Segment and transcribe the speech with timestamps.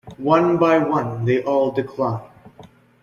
[0.17, 2.23] One by one they all decline.